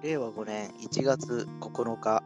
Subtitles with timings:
[0.00, 2.22] 令和5年1月9日、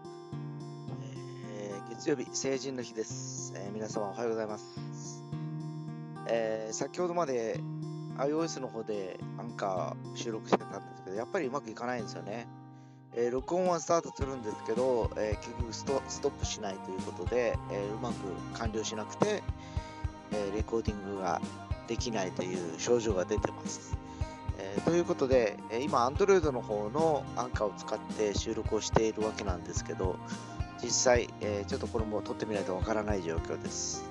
[1.54, 5.24] えー月曜日、成人の日です、えー皆様おはようございます。
[6.28, 7.60] えー先ほどまで
[8.18, 12.46] iOS の方でアンカー収録してたんですけど、やっぱりうまくいかないんですよね。
[13.16, 15.84] え録音はスタートするんですけど、え結局ス
[16.20, 18.14] トップしないということで、えうまく
[18.52, 19.42] 完了しなくて、
[20.32, 21.40] えレコーディングが
[21.88, 24.01] できないという症状が出てます。
[24.62, 30.16] えーということで、え今、Android の方のアンカーを使って収録をしているわけなんですけど、
[30.82, 34.04] 実際、えーちょっとこれも撮ってみないとわからない状況です、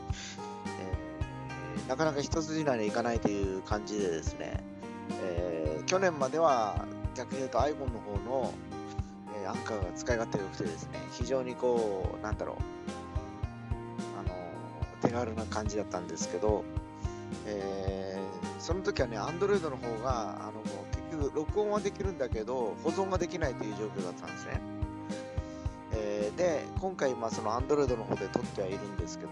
[0.79, 4.63] えーなかなか一筋縄にいかないという感じでですね、
[5.23, 8.53] えー去年までは逆に言うと iPhone の方の、
[9.43, 12.55] えアンカーが使い勝手が良くてですね、非常にこう、なんだろう、
[14.19, 14.35] あの
[15.01, 16.63] 手軽な感じだったんですけど、
[18.71, 20.61] その時はね、Android の方が、あの
[21.11, 24.61] 結局、録音はできるんだけど、保存ができないという状況だったんですね。
[25.91, 29.31] えーで、今回、まあ、その Android の方で撮ってはいるんですけど、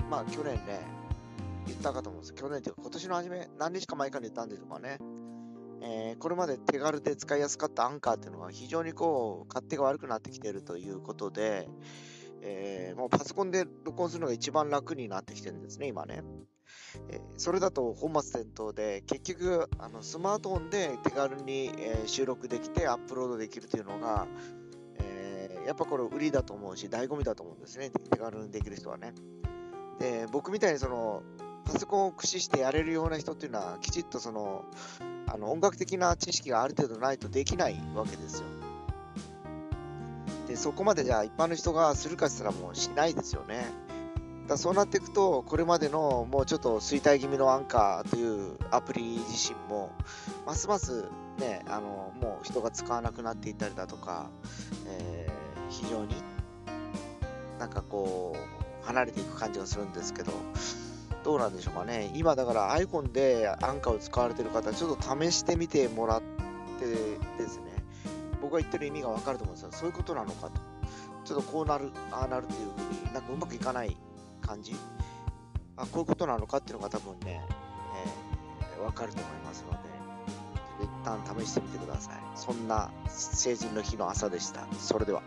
[0.00, 0.80] えーまあ、去年ね、
[1.68, 4.98] 言ったかと思うんです去年というか、今年の初め、何日か前から言ったんでしょうかね。
[5.80, 11.68] えーこれまで手軽で使いやすかったアンカーっていうのが非常にこう、勝手が悪くなってきてるということで、
[12.42, 16.22] えーもうパソコンで録音するのが一番楽になってきてるんですね、今ね。
[17.08, 24.26] えーそれだと本末転倒で、結局、あのスマートフォンで手軽に、えー収録できてアップロードできるというのが、
[24.98, 29.14] えーやっぱこれ売りだと思うし、醍醐味だと思うんですね、手軽にできる人はね。
[30.00, 31.22] で、僕みたいにその、
[31.64, 34.64] パソコンを駆使してやれるような人っていうのは、きちっとその、
[35.32, 38.46] あの音楽的な知識がある程度ないとできないわけですよ。
[40.52, 43.64] で、そこまでじゃあ一般の人がするかしたらもうしないですよね。
[44.46, 49.92] だそうなっていくと、これまでのもうちょっと衰退気味のアンカーというアプリ自身も、
[50.44, 51.06] ますます
[51.38, 54.28] ね、あのもう人が使わなくなっていったりだとか、
[54.86, 56.16] えー非常に
[57.58, 60.32] なんかこう、離れていく感じがするんですけど、
[61.24, 62.10] どうなんでしょうかね。
[62.14, 66.22] 今だから iPhone でアンカーを使われてる方、ちょっと試してみてもらっ
[66.78, 67.81] てですね、
[68.52, 69.72] が言ってる意味がわかると思うんですよ。
[69.72, 70.60] そういうことなのかと。
[71.24, 73.96] ちょっとこうなる、ああなるっていうふうになんかうまくいかない
[74.40, 74.74] 感じ。
[75.76, 77.40] あ、こういうことなのかっていうのが多分ね、
[78.04, 79.78] えーわかると思いますので、
[80.82, 82.14] 一旦試してみてください。
[82.34, 84.66] そんな成人の日の朝でした。
[84.78, 85.22] それでは。